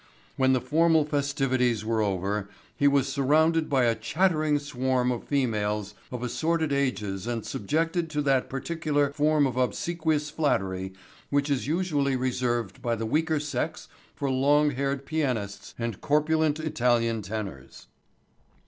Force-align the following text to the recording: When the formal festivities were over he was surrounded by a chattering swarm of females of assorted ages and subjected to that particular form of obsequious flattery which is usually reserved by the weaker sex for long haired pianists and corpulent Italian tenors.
When 0.35 0.53
the 0.53 0.61
formal 0.61 1.05
festivities 1.05 1.85
were 1.85 2.01
over 2.01 2.49
he 2.75 2.87
was 2.87 3.07
surrounded 3.07 3.69
by 3.69 3.83
a 3.85 3.93
chattering 3.93 4.57
swarm 4.57 5.11
of 5.11 5.25
females 5.25 5.93
of 6.11 6.23
assorted 6.23 6.73
ages 6.73 7.27
and 7.27 7.45
subjected 7.45 8.09
to 8.09 8.23
that 8.23 8.49
particular 8.49 9.13
form 9.13 9.45
of 9.45 9.57
obsequious 9.57 10.31
flattery 10.31 10.93
which 11.29 11.51
is 11.51 11.67
usually 11.67 12.15
reserved 12.15 12.81
by 12.81 12.95
the 12.95 13.05
weaker 13.05 13.39
sex 13.39 13.87
for 14.15 14.31
long 14.31 14.71
haired 14.71 15.05
pianists 15.05 15.75
and 15.77 16.01
corpulent 16.01 16.59
Italian 16.59 17.21
tenors. 17.21 17.85